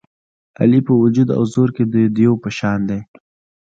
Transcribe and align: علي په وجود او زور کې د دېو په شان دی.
علي 0.59 0.79
په 0.87 0.93
وجود 1.01 1.27
او 1.37 1.41
زور 1.53 1.69
کې 1.75 1.83
د 1.93 1.95
دېو 2.15 2.33
په 2.43 2.49
شان 2.57 2.79
دی. 2.89 2.99